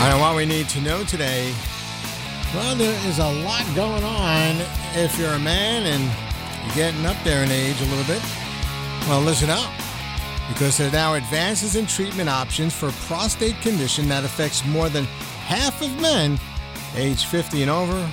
[0.00, 1.52] All right, what we need to know today.
[2.54, 4.56] Well, there is a lot going on
[4.94, 6.02] if you're a man and
[6.64, 8.22] you're getting up there in age a little bit.
[9.06, 9.70] Well, listen up
[10.48, 15.04] because there are now advances in treatment options for prostate condition that affects more than
[15.44, 16.40] half of men
[16.96, 18.10] age 50 and over.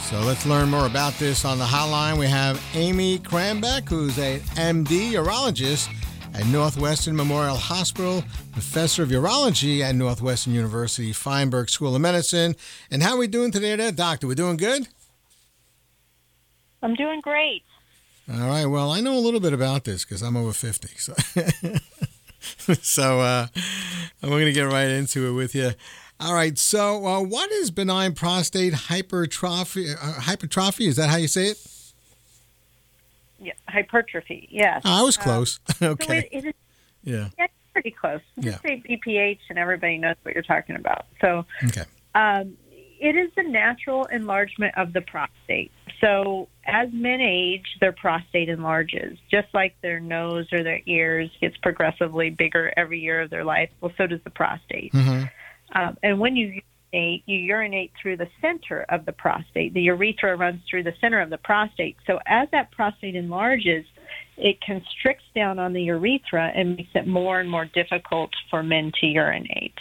[0.00, 2.18] So let's learn more about this on the hotline.
[2.18, 5.94] We have Amy Krambeck, who's a MD urologist
[6.34, 12.56] at Northwestern Memorial Hospital, professor of urology at Northwestern University Feinberg School of Medicine.
[12.90, 14.26] And how are we doing today there, doctor?
[14.26, 14.88] We're doing good?
[16.82, 17.62] I'm doing great.
[18.30, 18.66] All right.
[18.66, 20.88] Well, I know a little bit about this because I'm over 50.
[20.96, 21.14] So,
[22.82, 23.46] so uh,
[24.22, 25.72] we're going to get right into it with you.
[26.18, 26.58] All right.
[26.58, 29.92] So, uh, what is benign prostate hypertrophy?
[29.92, 30.86] Uh, hypertrophy?
[30.86, 31.73] Is that how you say it?
[33.44, 34.48] Yeah, hypertrophy.
[34.50, 34.82] Yes.
[34.84, 35.60] Oh, I was close.
[35.82, 36.06] Um, okay.
[36.06, 36.54] So it, it is,
[37.04, 37.28] yeah.
[37.38, 38.20] Yeah, pretty close.
[38.40, 38.58] Just Yeah.
[38.62, 41.06] say BPH, and everybody knows what you're talking about.
[41.20, 41.84] So, Okay.
[42.14, 42.56] um,
[43.00, 45.70] it is the natural enlargement of the prostate.
[46.00, 51.56] So, as men age, their prostate enlarges, just like their nose or their ears gets
[51.58, 53.68] progressively bigger every year of their life.
[53.80, 54.92] Well, so does the prostate.
[54.92, 55.24] hmm
[55.74, 56.62] Um, and when you
[56.94, 59.74] urinate, you urinate through the center of the prostate.
[59.74, 61.96] The urethra runs through the center of the prostate.
[62.06, 63.84] So as that prostate enlarges,
[64.36, 68.92] it constricts down on the urethra and makes it more and more difficult for men
[69.00, 69.78] to urinate.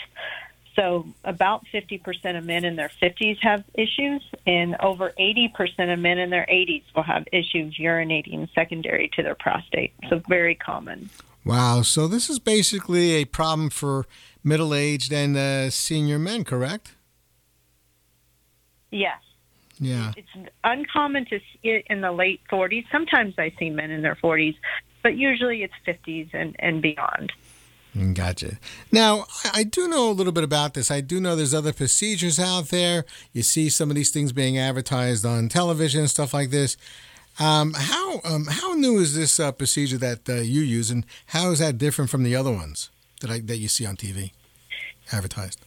[0.75, 6.17] So about 50% of men in their 50s have issues, and over 80% of men
[6.17, 9.93] in their 80s will have issues urinating secondary to their prostate.
[10.09, 11.11] So very common.
[11.45, 11.83] Wow.
[11.83, 14.07] So this is basically a problem for
[14.43, 16.95] middle-aged and uh, senior men, correct?
[18.93, 19.19] Yes.
[19.79, 20.13] Yeah.
[20.15, 22.85] it's uncommon to see it in the late 40s.
[22.91, 24.55] Sometimes I see men in their 40s,
[25.01, 27.33] but usually it's 50s and, and beyond.
[28.13, 28.57] Gotcha.
[28.91, 30.89] Now, I I do know a little bit about this.
[30.89, 33.05] I do know there's other procedures out there.
[33.33, 36.75] You see some of these things being advertised on television and stuff like this.
[37.39, 41.51] Um, how um, how new is this uh, procedure that uh, you use, and how
[41.51, 42.89] is that different from the other ones
[43.21, 44.31] that I, that you see on TV
[45.11, 45.61] advertised?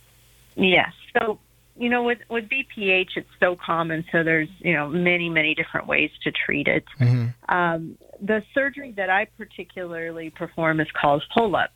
[0.56, 0.92] Yes.
[1.16, 1.38] So,
[1.78, 4.04] you know, with, with BPH, it's so common.
[4.12, 6.84] So there's, you know, many, many different ways to treat it.
[7.00, 7.34] Mhm.
[7.48, 11.70] Um, the surgery that I particularly perform is called HOLEP,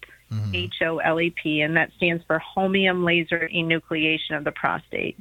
[0.54, 5.18] H O L E P, and that stands for Holmium Laser Enucleation of the Prostate.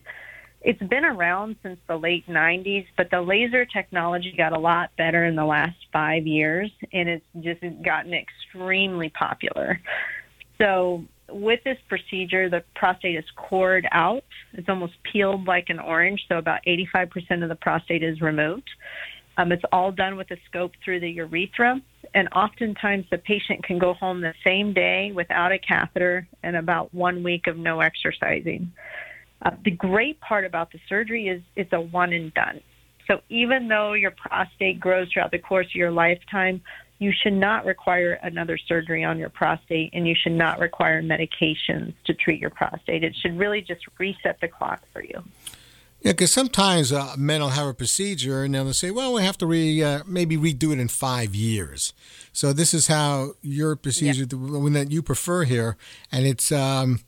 [0.62, 5.26] It's been around since the late 90s, but the laser technology got a lot better
[5.26, 9.80] in the last five years, and it's just gotten extremely popular.
[10.58, 14.24] So, with this procedure, the prostate is cored out.
[14.54, 18.70] It's almost peeled like an orange, so about 85% of the prostate is removed.
[19.38, 21.82] Um, it's all done with a scope through the urethra,
[22.14, 26.94] and oftentimes the patient can go home the same day without a catheter and about
[26.94, 28.72] one week of no exercising.
[29.42, 32.60] Uh, the great part about the surgery is it's a one and done.
[33.08, 36.62] So even though your prostate grows throughout the course of your lifetime,
[37.00, 41.94] you should not require another surgery on your prostate and you should not require medications
[42.06, 43.04] to treat your prostate.
[43.04, 45.24] It should really just reset the clock for you.
[46.02, 49.38] Yeah, because sometimes uh, men will have a procedure and they'll say, "Well, we have
[49.40, 51.94] to re uh, maybe redo it in five years."
[52.32, 55.76] So this is how your procedure, the one that you prefer here,
[56.10, 57.02] and it's um,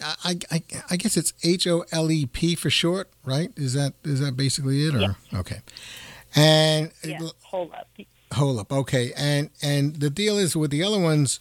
[0.00, 3.50] I, I, I guess it's H O L E P for short, right?
[3.56, 5.14] Is that is that basically it, or Yeah.
[5.34, 5.60] okay?
[6.36, 7.18] And Yeah,
[7.50, 8.06] HOLEP.
[8.34, 9.12] Hold up, okay.
[9.16, 11.40] And and the deal is with the other ones,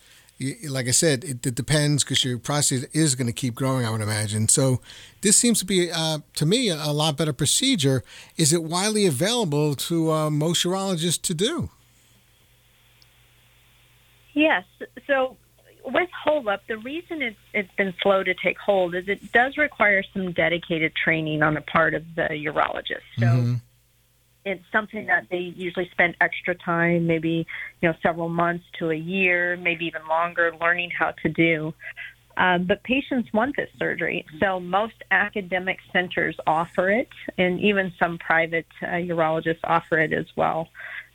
[0.69, 3.85] like I said, it, it depends because your prostate is going to keep growing.
[3.85, 4.47] I would imagine.
[4.47, 4.81] So
[5.21, 8.03] this seems to be, uh, to me, a, lot better procedure.
[8.37, 11.69] Is it widely available to uh, most urologists to do?
[14.33, 14.63] Yes.
[15.07, 15.35] So
[15.83, 20.03] with HOLEP, the reason it's it's been slow to take hold is it does require
[20.13, 23.01] some dedicated training on the part of the urologist.
[23.17, 23.61] So Mhm.
[24.47, 27.45] It's something that they usually spend extra time, maybe
[27.81, 31.73] you know several months to a year, maybe even longer, learning how to do.
[32.37, 38.19] Um, but patients want this surgery, so most academic centers offer it, and even some
[38.19, 40.69] private uh, urologists offer it as well.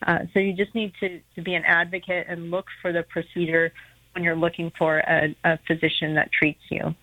[0.05, 3.73] Uh, so you just need to, to be an advocate and look for the procedure
[4.15, 6.95] when you're looking for a, a physician that treats you.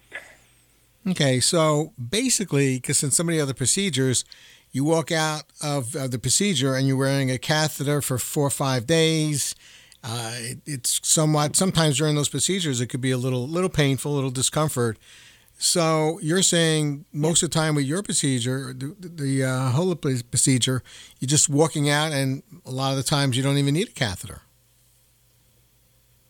[1.07, 4.25] Okay, so basically, because in so many other procedures,
[4.71, 8.51] you walk out of, of the procedure and you're wearing a catheter for four or
[8.51, 9.55] five days.
[10.03, 14.13] Uh, it, it's somewhat sometimes during those procedures it could be a little little painful,
[14.13, 14.97] a little discomfort.
[15.57, 20.81] So you're saying most of the time with your procedure, the, the uh, HOLEP procedure,
[21.19, 23.91] you're just walking out, and a lot of the times you don't even need a
[23.91, 24.41] catheter.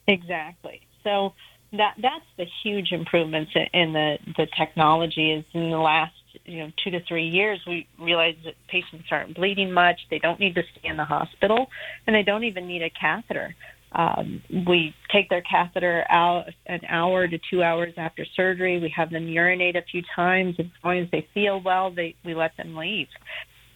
[0.07, 0.81] Exactly.
[1.03, 1.33] So
[1.73, 6.13] that that's the huge improvements in the the technology is in the last
[6.45, 9.99] you know two to three years we realize that patients aren't bleeding much.
[10.09, 11.67] They don't need to stay in the hospital
[12.07, 13.55] and they don't even need a catheter.
[13.91, 18.79] Um, we take their catheter out an hour to two hours after surgery.
[18.79, 22.35] We have them urinate a few times as long as they feel well they we
[22.35, 23.07] let them leave.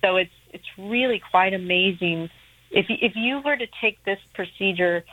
[0.03, 2.29] So it's it's really quite amazing.
[2.69, 5.03] If if you were to take this procedure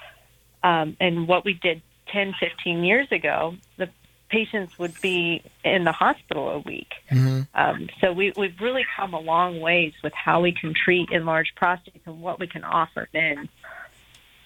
[0.62, 1.80] um, and what we did
[2.12, 3.88] 10, 15 years ago, the
[4.30, 6.92] patients would be in the hospital a week.
[7.10, 7.40] Mm-hmm.
[7.54, 11.52] Um, so we, we've really come a long ways with how we can treat enlarged
[11.60, 13.48] prostates and what we can offer then.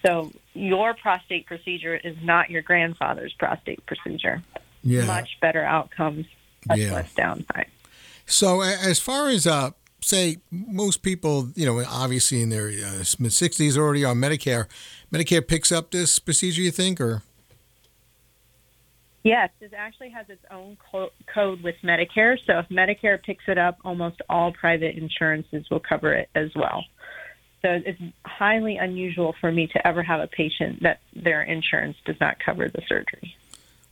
[0.05, 4.43] So your prostate procedure is not your grandfather's prostate procedure.
[4.83, 5.05] Yeah.
[5.05, 6.27] Much better outcomes,
[6.67, 6.93] much yeah.
[6.93, 7.69] less downtime.
[8.27, 9.71] So as far as uh,
[10.01, 14.67] say most people, you know, obviously in their uh, mid 60s already on Medicare,
[15.13, 17.23] Medicare picks up this procedure, you think, or?
[19.25, 22.37] Yes, it actually has its own co- code with Medicare.
[22.47, 26.85] So if Medicare picks it up, almost all private insurances will cover it as well.
[27.63, 32.17] So it's highly unusual for me to ever have a patient that their insurance does
[32.21, 33.35] not cover the surgery.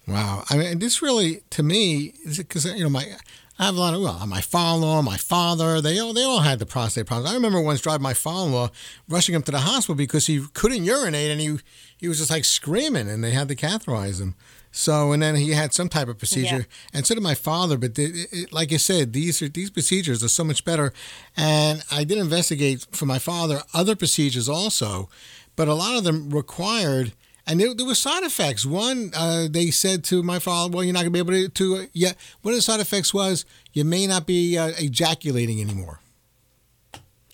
[0.07, 3.17] Wow, I mean, this really, to me, is because you know my
[3.63, 6.59] I have a lot of well, my father-in-law, my father, they all they all had
[6.59, 7.31] the prostate problems.
[7.31, 8.71] I remember once driving my father-in-law,
[9.09, 11.59] rushing him to the hospital because he couldn't urinate and he
[11.97, 14.35] he was just like screaming, and they had to catheterize him.
[14.73, 16.65] So and then he had some type of procedure, yeah.
[16.93, 17.79] and so did my father.
[17.79, 20.93] But it, it, like I said, these are, these procedures are so much better.
[21.37, 25.09] And I did investigate for my father other procedures also,
[25.55, 27.13] but a lot of them required
[27.47, 28.65] and there, there were side effects.
[28.65, 31.49] One, uh, they said to my father, "Well, you're not going to be able to."
[31.49, 32.13] to uh, yeah,
[32.43, 36.01] one of the side effects was you may not be uh, ejaculating anymore.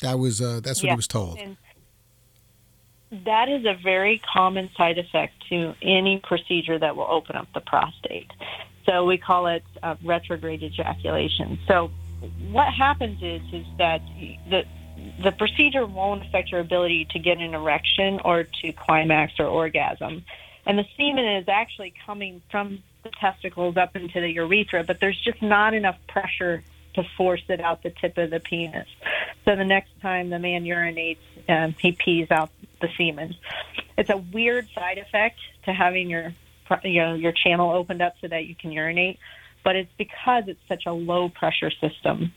[0.01, 0.93] That was uh, that's what yeah.
[0.93, 1.39] he was told.
[1.39, 1.57] And
[3.25, 7.61] that is a very common side effect to any procedure that will open up the
[7.61, 8.31] prostate.
[8.87, 11.59] So we call it uh, retrograde ejaculation.
[11.67, 11.91] So
[12.51, 14.01] what happens is is that
[14.49, 14.65] the
[15.23, 20.25] the procedure won't affect your ability to get an erection or to climax or orgasm.
[20.67, 25.19] And the semen is actually coming from the testicles up into the urethra, but there's
[25.19, 26.62] just not enough pressure
[26.95, 28.89] to force it out the tip of the penis.
[29.45, 31.19] So the next time the man urinates,
[31.49, 32.50] um, he pees out
[32.81, 33.35] the semen.
[33.97, 36.35] It's a weird side effect to having your
[36.85, 39.19] you know your channel opened up so that you can urinate,
[39.65, 42.33] but it's because it's such a low pressure system.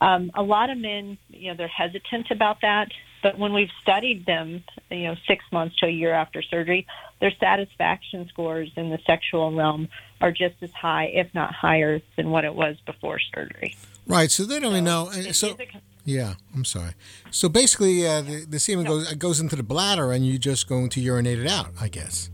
[0.00, 2.88] Um, a lot of men, you know, they're hesitant about that.
[3.22, 6.86] But when we've studied them, you know, six months to a year after surgery,
[7.20, 9.88] their satisfaction scores in the sexual realm
[10.20, 13.76] are just as high, if not higher, than what it was before surgery.
[14.06, 14.30] Right.
[14.30, 15.10] So they don't so know.
[15.32, 15.56] So
[16.04, 16.92] yeah, I'm sorry.
[17.30, 18.98] So basically, uh, the, the semen no.
[18.98, 22.30] goes goes into the bladder, and you're just going to urinate it out, I guess.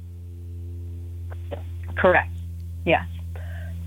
[1.96, 2.30] Correct.
[2.84, 3.06] Yes.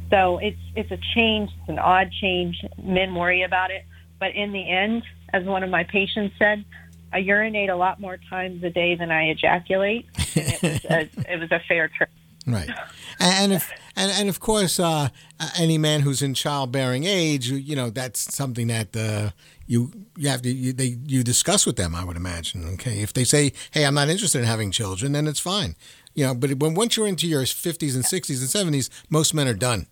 [0.10, 2.64] So it's it's a change, it's an odd change.
[2.82, 3.86] Men worry about it,
[4.20, 6.64] but in the end, as one of my patients said,
[7.12, 10.06] I urinate a lot more times a day than I ejaculate.
[10.36, 11.00] And it was a,
[11.34, 12.10] it was a fair trade.
[12.46, 12.70] Right,
[13.20, 15.10] and if and, and of course, uh,
[15.58, 19.32] any man who's in childbearing age, you know, that's something that uh,
[19.66, 21.94] you you have to you, they you discuss with them.
[21.94, 22.64] I would imagine.
[22.76, 25.76] Okay, if they say, "Hey, I'm not interested in having children," then it's fine.
[26.14, 29.48] You know, but when once you're into your 50s and 60s and 70s, most men
[29.48, 29.88] are done.